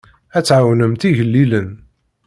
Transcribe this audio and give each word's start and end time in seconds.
Ad 0.37 0.43
tɛawnemt 0.45 1.07
igellilen. 1.09 1.69